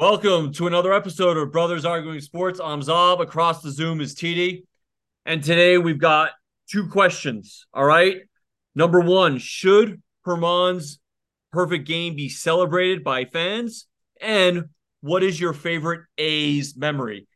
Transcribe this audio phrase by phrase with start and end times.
[0.00, 2.58] Welcome to another episode of Brothers Arguing Sports.
[2.58, 3.20] I'm Zob.
[3.20, 4.62] Across the Zoom is TD.
[5.26, 6.30] And today we've got
[6.70, 7.66] two questions.
[7.74, 8.22] All right.
[8.74, 11.00] Number one Should Germán's
[11.52, 13.88] perfect game be celebrated by fans?
[14.22, 14.70] And
[15.02, 17.28] what is your favorite A's memory?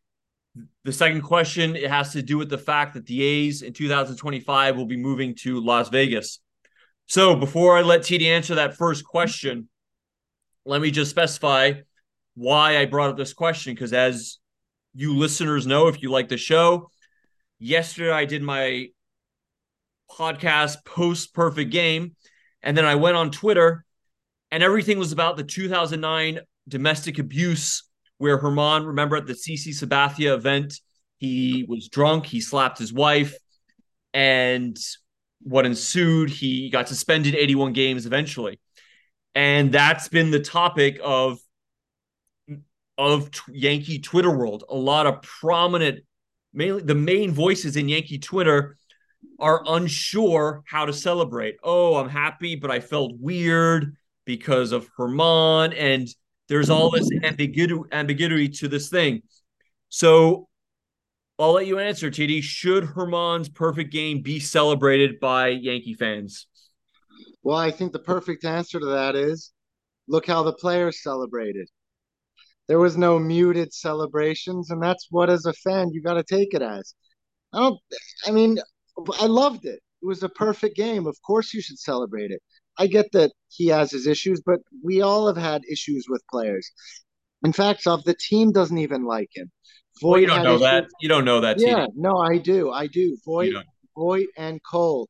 [0.85, 4.75] The second question it has to do with the fact that the A's in 2025
[4.75, 6.41] will be moving to Las Vegas.
[7.05, 9.69] So before I let TD answer that first question,
[10.65, 11.75] let me just specify
[12.35, 14.39] why I brought up this question because as
[14.95, 16.91] you listeners know, if you like the show,
[17.59, 18.89] yesterday I did my
[20.11, 22.17] podcast post perfect game,
[22.63, 23.85] and then I went on Twitter,
[24.51, 27.85] and everything was about the 2009 domestic abuse
[28.19, 30.81] where Germán, remember at the CC Sabathia event,
[31.19, 33.37] he was drunk, he slapped his wife,
[34.13, 34.79] and
[35.43, 38.61] what ensued, he got suspended 81 games eventually.
[39.35, 41.39] And that's been the topic of
[42.99, 44.65] of t- Yankee Twitter world.
[44.69, 46.01] A lot of prominent,
[46.53, 48.77] mainly the main voices in Yankee Twitter
[49.39, 51.57] are unsure how to celebrate.
[51.63, 55.75] Oh, I'm happy, but I felt weird because of Germán.
[55.77, 56.09] And
[56.49, 59.23] there's all this ambiguity, ambiguity to this thing.
[59.89, 60.49] So
[61.39, 62.43] I'll let you answer, TD.
[62.43, 66.47] Should Germán's perfect game be celebrated by Yankee fans?
[67.43, 69.53] Well, I think the perfect answer to that is
[70.07, 71.69] look how the players celebrated.
[72.67, 76.55] There was no muted celebrations, and that's what, as a fan, you got to take
[76.55, 76.95] it as.
[77.53, 77.79] I don't.
[78.27, 78.59] I mean,
[79.21, 79.81] I loved it.
[80.03, 81.07] It was a perfect game.
[81.07, 82.41] Of course, you should celebrate it.
[82.79, 86.71] I get that he has his issues, but we all have had issues with players.
[87.45, 89.51] In fact, of the team doesn't even like him.
[90.01, 90.63] Voit well, you don't know issues.
[90.63, 90.87] that.
[91.01, 91.61] You don't know that.
[91.61, 92.73] Yeah, no, I do.
[92.73, 93.17] I do.
[93.25, 93.53] Voit,
[93.97, 95.09] Voit, and Cole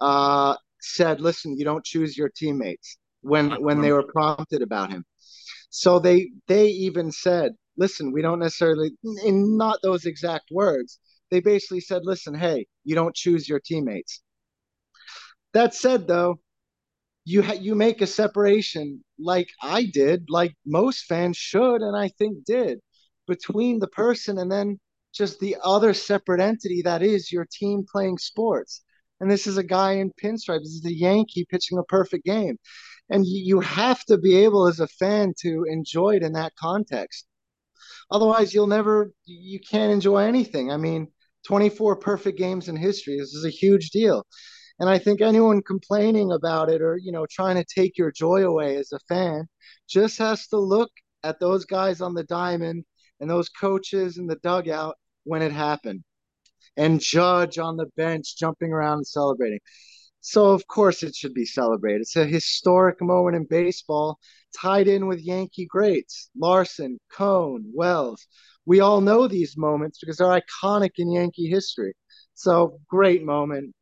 [0.00, 5.04] uh, said, "Listen, you don't choose your teammates." When when they were prompted about him,
[5.72, 8.90] so they they even said, listen, we don't necessarily
[9.24, 11.00] in not those exact words.
[11.30, 14.22] They basically said, listen, hey, you don't choose your teammates.
[15.54, 16.40] That said, though,
[17.24, 22.08] you ha- you make a separation like I did, like most fans should, and I
[22.18, 22.80] think did,
[23.26, 24.78] between the person and then
[25.14, 28.82] just the other separate entity that is your team playing sports.
[29.20, 30.64] And this is a guy in pinstripes.
[30.64, 32.58] This is a Yankee pitching a perfect game
[33.10, 37.26] and you have to be able as a fan to enjoy it in that context.
[38.10, 40.70] Otherwise you'll never you can't enjoy anything.
[40.70, 41.08] I mean
[41.46, 44.24] 24 perfect games in history this is a huge deal.
[44.78, 48.44] And i think anyone complaining about it or you know trying to take your joy
[48.44, 49.48] away as a fan
[49.88, 50.90] just has to look
[51.24, 52.84] at those guys on the diamond
[53.20, 56.02] and those coaches in the dugout when it happened.
[56.76, 59.60] And judge on the bench jumping around and celebrating
[60.22, 62.02] so, of course, it should be celebrated.
[62.02, 64.20] It's a historic moment in baseball
[64.56, 68.24] tied in with Yankee greats Larsen, Cone, Wells.
[68.64, 71.94] We all know these moments because they're iconic in Yankee history.
[72.34, 73.74] So, great moment.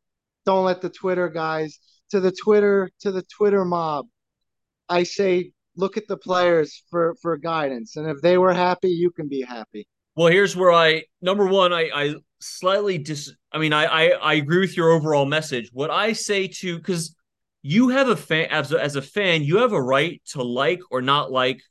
[0.47, 1.77] Don't let the Twitter guys,
[2.09, 4.07] to the Twitter, to the Twitter mob,
[4.89, 7.97] I say, look at the players for, for guidance.
[7.97, 9.87] And if they were happy, you can be happy.
[10.15, 13.31] Well, here's where I number one, I, I slightly dis.
[13.51, 15.69] I mean, I, I I agree with your overall message.
[15.73, 17.15] What I say to because
[17.61, 20.81] you have a fan as a, as a fan, you have a right to like
[20.89, 21.61] or not like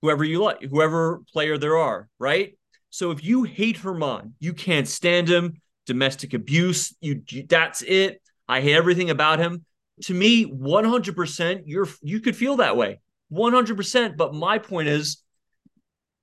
[0.00, 2.56] whoever you like, whoever player there are, right?
[2.90, 5.60] So if you hate Germán, you can't stand him.
[5.86, 8.20] Domestic abuse, you, that's it.
[8.48, 9.64] I hate everything about him.
[10.04, 13.00] To me, 100%, you're you could feel that way.
[13.32, 15.22] 100%, but my point is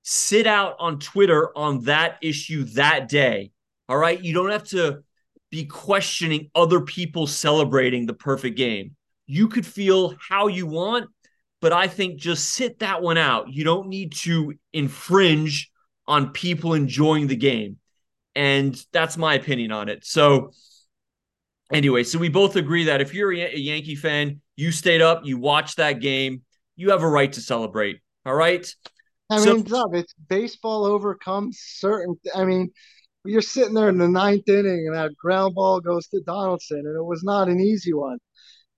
[0.02, 3.50] sit out on Twitter on that issue that day.
[3.90, 4.22] All right.
[4.22, 5.02] You don't have to
[5.50, 8.94] be questioning other people celebrating the perfect game.
[9.26, 11.10] You could feel how you want,
[11.60, 13.52] but I think just sit that one out.
[13.52, 15.72] You don't need to infringe
[16.06, 17.78] on people enjoying the game.
[18.36, 20.06] And that's my opinion on it.
[20.06, 20.52] So,
[21.72, 25.36] anyway, so we both agree that if you're a Yankee fan, you stayed up, you
[25.36, 26.42] watched that game,
[26.76, 27.98] you have a right to celebrate.
[28.24, 28.72] All right.
[29.30, 32.20] I so, mean, it's baseball overcomes certain.
[32.36, 32.70] I mean,
[33.24, 36.96] you're sitting there in the ninth inning, and that ground ball goes to Donaldson, and
[36.96, 38.18] it was not an easy one.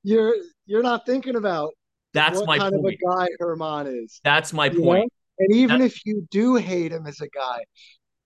[0.03, 0.35] You're
[0.67, 1.73] you're not thinking about
[2.13, 2.87] that's what my kind point.
[2.87, 4.21] of a guy Germán is.
[4.25, 5.05] That's my point.
[5.05, 5.09] Know?
[5.39, 5.95] And even that's...
[5.95, 7.65] if you do hate him as a guy,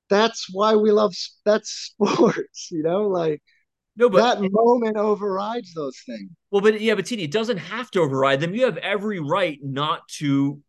[0.08, 1.12] that's why we love
[1.44, 2.68] that's sports.
[2.70, 3.42] You know, like
[3.96, 6.30] no, but that moment overrides those things.
[6.50, 8.54] Well, but yeah, but TD, it doesn't have to override them.
[8.54, 10.60] You have every right not to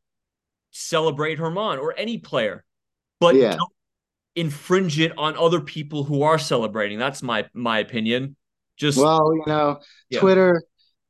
[0.72, 2.64] celebrate Germán or any player,
[3.20, 3.56] but yeah.
[3.56, 3.72] don't
[4.38, 6.98] infringe it on other people who are celebrating.
[7.00, 8.38] That's my my opinion.
[8.78, 9.80] Just well, you know,
[10.10, 10.20] yeah.
[10.20, 10.64] Twitter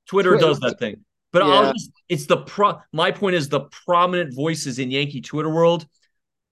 [0.08, 1.04] Twitter does that thing.
[1.34, 1.52] But yeah.
[1.52, 2.80] I'll just, it's the pro.
[2.94, 5.86] My point is the prominent voices in Yankee Twitter world.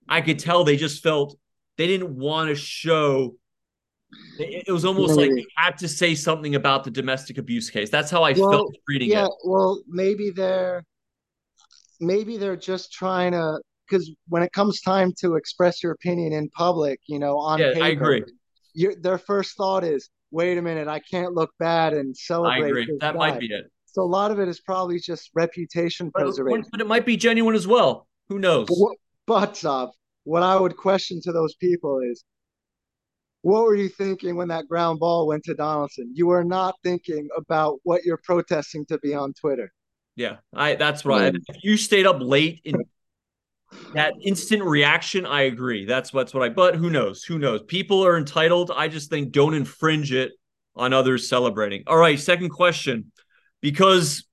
[0.08, 1.36] I could tell they just felt
[1.78, 3.36] they didn't want to show.
[4.38, 5.34] It, was almost maybe.
[5.34, 7.90] like they had to say something about the domestic abuse case.
[7.90, 9.32] That's how I well, felt reading yeah, it.
[9.44, 10.84] well, maybe they're
[11.98, 16.48] maybe they're just trying to because when it comes time to express your opinion in
[16.50, 18.96] public, you know, on yeah, paper, I agree.
[19.00, 22.98] their first thought is, "Wait a minute, I can't look bad and celebrate." I agree.
[23.00, 23.18] That guy.
[23.18, 23.70] might be it.
[23.86, 26.66] So a lot of it is probably just reputation but, preservation.
[26.70, 28.06] But it might be genuine as well.
[28.28, 28.68] Who knows?
[29.26, 29.88] But, uh,
[30.24, 32.24] what I would question to those people is,
[33.42, 36.10] what were you thinking when that ground ball went to Donaldson?
[36.14, 39.72] You were not thinking about what you're protesting to be on Twitter.
[40.16, 41.34] Yeah, I that's right.
[41.34, 42.76] If you stayed up late in
[43.94, 45.84] that instant reaction, I agree.
[45.84, 46.48] That's what's what I.
[46.48, 47.22] But who knows?
[47.24, 47.62] Who knows?
[47.62, 48.70] People are entitled.
[48.74, 50.32] I just think don't infringe it
[50.74, 51.82] on others celebrating.
[51.86, 53.12] All right, second question
[53.60, 54.26] because,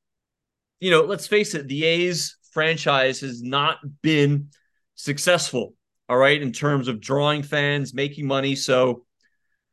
[0.80, 4.50] you know, let's face it, the A's franchise has not been
[4.96, 5.74] successful,
[6.08, 8.56] all right, in terms of drawing fans, making money.
[8.56, 9.06] So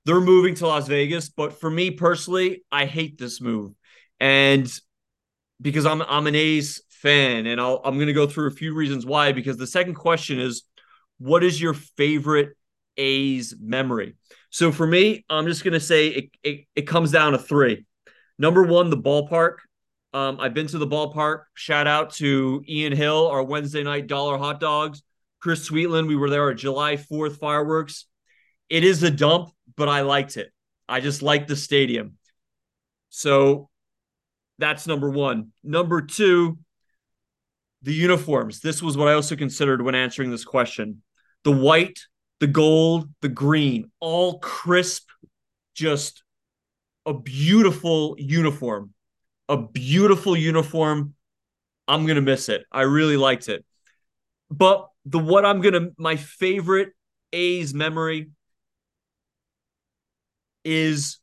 [0.05, 1.29] they're moving to Las Vegas.
[1.29, 3.73] But for me personally, I hate this move.
[4.19, 4.71] And
[5.61, 8.75] because I'm I'm an A's fan, and I'll, I'm going to go through a few
[8.75, 9.33] reasons why.
[9.33, 10.65] Because the second question is,
[11.19, 12.57] what is your favorite
[12.97, 14.17] A's memory?
[14.51, 17.87] So for me, I'm just going to say it, it, it comes down to three.
[18.39, 19.57] Number one, the ballpark.
[20.13, 21.43] Um, I've been to the ballpark.
[21.55, 25.03] Shout out to Ian Hill, our Wednesday night dollar hot dogs.
[25.41, 28.07] Chris Sweetland, we were there at July 4th fireworks.
[28.69, 30.53] It is a dump, but I liked it.
[30.89, 32.17] I just liked the stadium.
[33.09, 33.69] So
[34.59, 35.53] that's number one.
[35.63, 36.59] Number two,
[37.83, 38.61] the uniforms.
[38.61, 41.03] This was what I also considered when answering this question.
[41.45, 41.99] The white,
[42.41, 45.09] the gold, the green, all crisp,
[45.75, 46.23] just
[47.07, 48.93] a beautiful uniform,
[49.49, 51.15] a beautiful uniform.
[51.89, 52.65] I'm gonna miss it.
[52.71, 53.65] I really liked it.
[54.51, 56.91] But the what I'm gonna my favorite
[57.33, 58.31] A's memory
[60.65, 61.19] is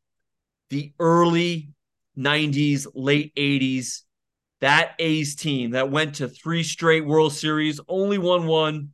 [0.69, 1.69] the early
[2.18, 4.01] 90s, late 80s.
[4.62, 8.94] That A's team that went to three straight World Series, only won one,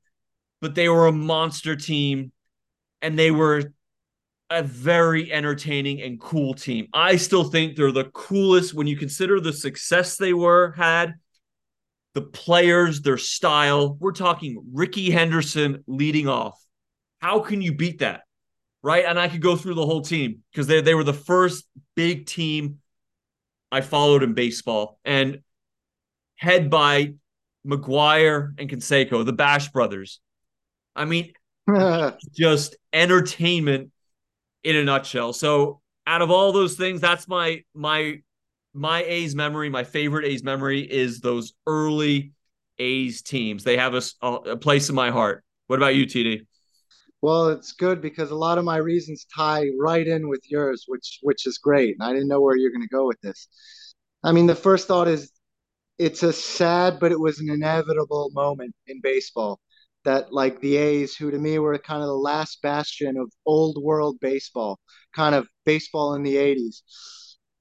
[0.61, 2.31] but they were a monster team
[3.01, 3.73] and they were
[4.49, 6.87] a very entertaining and cool team.
[6.93, 11.15] I still think they're the coolest when you consider the success they were had,
[12.13, 13.97] the players, their style.
[13.99, 16.61] We're talking Rickey Henderson leading off.
[17.19, 18.21] How can you beat that?
[18.83, 19.05] Right?
[19.05, 21.65] And I could go through the whole team because they, they were the first
[21.95, 22.79] big team
[23.71, 24.99] I followed in baseball.
[25.03, 25.39] And
[26.43, 27.13] head by
[27.65, 30.19] McGwire and Canseco, the Bash brothers.
[30.93, 31.31] I mean,
[32.35, 33.91] just entertainment
[34.63, 35.31] in a nutshell.
[35.31, 38.21] So out of all those things, that's my my
[38.73, 39.69] my A's memory.
[39.69, 42.33] My favorite A's memory is those early
[42.77, 43.63] A's teams.
[43.63, 45.45] They have a, a place in my heart.
[45.67, 46.45] What about you, TD?
[47.21, 51.19] Well, it's good because a lot of my reasons tie right in with yours, which
[51.21, 51.95] which is great.
[51.97, 53.47] And I didn't know where you're going to go with this.
[54.25, 55.31] I mean, the first thought is
[55.97, 59.59] it's a sad, but it was an inevitable moment in baseball
[60.05, 63.77] that like the A's, who to me were kind of the last bastion of old
[63.81, 64.79] world baseball,
[65.15, 66.81] kind of baseball in the 80s.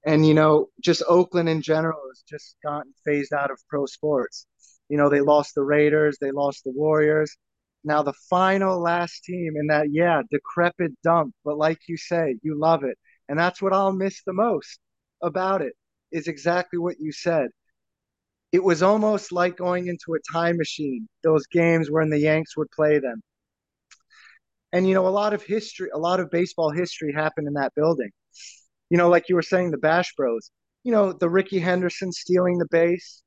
[0.05, 4.45] And, you know, just Oakland in general has just gotten phased out of pro sports.
[4.89, 7.37] You know, they lost the Raiders, they lost the Warriors.
[7.85, 12.59] Now, the final last team in that, yeah, decrepit dump, but like you say, you
[12.59, 12.97] love it.
[13.29, 14.79] And that's what I'll miss the most
[15.21, 15.73] about it
[16.11, 17.49] is exactly what you said
[18.53, 22.69] it was almost like going into a time machine, those games when the Yanks would
[22.69, 23.21] play them.
[24.71, 27.73] And, you know, a lot of history, a lot of baseball history happened in that
[27.75, 28.11] building.
[28.91, 30.51] You know, like you were saying, the Bash Bros,
[30.83, 33.23] you know, the Rickey Henderson stealing the base.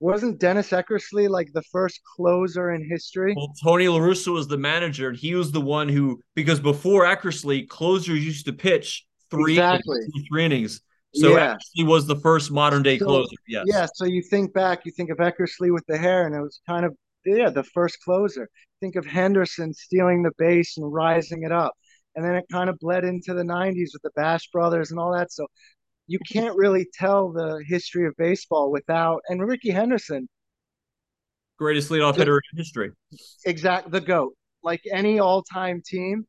[0.00, 3.34] Wasn't Dennis Eckersley like the first closer in history?
[3.36, 7.68] Well, Tony LaRussa was the manager, and he was the one who, because before Eckersley,
[7.68, 9.98] closers used to pitch three, exactly.
[10.28, 10.80] three innings.
[11.20, 11.56] So yeah.
[11.72, 13.36] he was the first modern day so, closer.
[13.46, 13.64] Yes.
[13.66, 13.86] Yeah.
[13.94, 16.84] So you think back, you think of Eckersley with the hair, and it was kind
[16.84, 16.94] of
[17.24, 18.48] yeah the first closer.
[18.80, 21.72] Think of Henderson stealing the base and rising it up,
[22.14, 25.12] and then it kind of bled into the '90s with the Bash Brothers and all
[25.12, 25.32] that.
[25.32, 25.46] So
[26.06, 30.28] you can't really tell the history of baseball without and Rickey Henderson,
[31.58, 32.92] greatest leadoff hitter in history.
[33.44, 34.34] Exact, the goat.
[34.62, 36.26] Like any all-time team,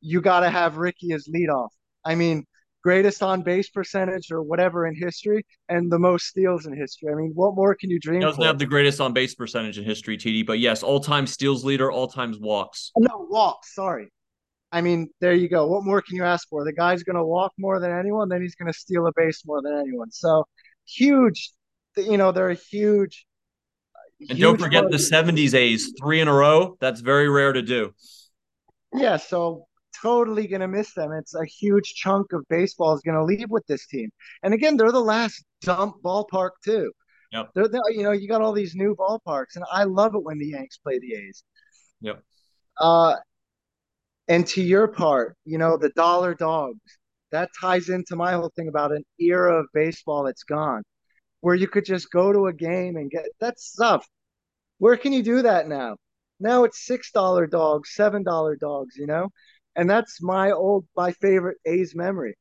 [0.00, 1.68] you got to have Rickey as leadoff.
[2.04, 2.44] I mean,
[2.84, 7.10] greatest on base percentage or whatever in history and the most steals in history.
[7.10, 8.20] I mean, what more can you dream?
[8.20, 8.46] He doesn't for?
[8.46, 11.90] have the greatest on base percentage in history, TD, but yes, all time steals leader,
[11.90, 12.92] all times walks.
[12.96, 13.74] No, walks.
[13.74, 14.12] Sorry.
[14.70, 15.66] I mean, there you go.
[15.66, 16.64] What more can you ask for?
[16.64, 19.42] The guy's going to walk more than anyone, then he's going to steal a base
[19.46, 20.10] more than anyone.
[20.10, 20.44] So
[20.86, 21.52] huge,
[21.96, 23.24] you know, they're a huge.
[24.28, 26.76] And don't forget the 70s A's, three in a row.
[26.80, 27.94] That's very rare to do.
[28.92, 29.66] Yeah, so
[30.04, 31.12] totally going to miss them.
[31.12, 34.10] It's a huge chunk of baseball is going to leave with this team.
[34.42, 36.92] And again, they're the last dump ballpark too.
[37.32, 37.50] Yep.
[37.54, 40.38] They're, they're, you know, you got all these new ballparks, and I love it when
[40.38, 41.42] the Yanks play the A's.
[42.02, 42.22] Yep.
[42.78, 43.16] Uh,
[44.28, 46.78] and to your part, you know, the dollar dogs,
[47.32, 50.82] that ties into my whole thing about an era of baseball that's gone,
[51.40, 54.06] where you could just go to a game and get that stuff.
[54.78, 55.96] Where can you do that now?
[56.38, 59.30] Now it's six dollar dogs, seven dollar dogs, you know,
[59.76, 62.36] and that's my old my favorite A's memory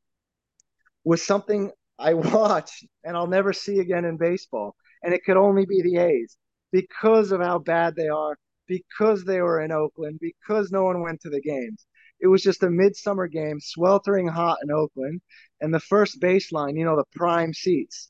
[1.03, 5.65] was something I watched and I'll never see again in baseball, and it could only
[5.65, 6.37] be the A's
[6.71, 8.35] because of how bad they are,
[8.67, 11.85] because they were in Oakland, because no one went to the games.
[12.19, 15.21] It was just a midsummer game, sweltering hot in Oakland,
[15.61, 18.09] and the first baseline, you know, the prime seats.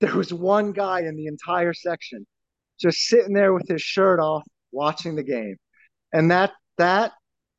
[0.00, 2.26] There was one guy in the entire section
[2.78, 5.56] just sitting there with his shirt off watching the game.
[6.12, 7.12] And that that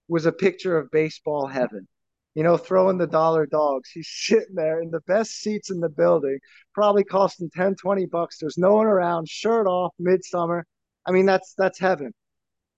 [0.10, 1.88] was a picture of baseball heaven.
[2.36, 3.90] You know, throwing the dollar dogs.
[3.90, 6.40] He's sitting there in the best seats in the building,
[6.74, 8.38] probably costing 10, 20 bucks.
[8.40, 10.66] There's no one around, shirt off, midsummer.
[11.06, 12.14] I mean, that's that's heaven.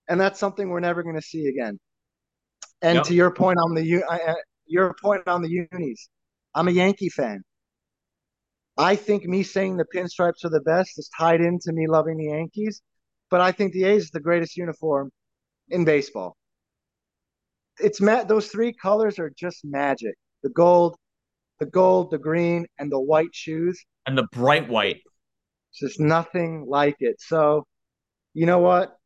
[0.07, 1.79] And that's something we're never going to see again.
[2.81, 3.05] And yep.
[3.05, 4.33] to your point on the uh,
[4.65, 6.09] your point on the unis,
[6.55, 7.43] I'm a Yankee fan.
[8.77, 12.25] I think me saying the pinstripes are the best is tied into me loving the
[12.25, 12.81] Yankees,
[13.29, 15.11] but I think the A's is the greatest uniform
[15.69, 16.35] in baseball.
[17.81, 20.15] It's ma- those three colors are just magic.
[20.43, 20.95] The gold,
[21.59, 25.01] the gold, the green, and the white shoes, and the bright white.
[25.71, 27.15] It's just nothing like it.
[27.19, 27.65] So,
[28.33, 28.97] you know what?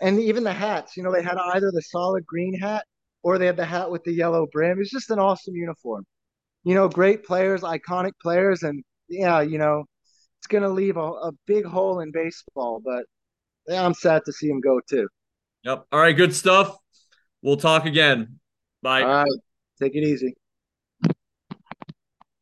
[0.00, 2.84] And even the hats, you know, they had either the solid green hat
[3.22, 4.80] or they had the hat with the yellow brim.
[4.80, 6.04] It's just an awesome uniform.
[6.64, 9.84] You know, great players, iconic players, and yeah, you know,
[10.40, 13.04] it's going to leave a, a big hole in baseball, but
[13.68, 15.08] yeah, I'm sad to see him go too.
[15.64, 15.86] Yep.
[15.92, 16.16] All right.
[16.16, 16.76] Good stuff.
[17.42, 18.38] We'll talk again.
[18.82, 19.02] Bye.
[19.02, 19.40] All right.
[19.78, 20.34] Take it easy.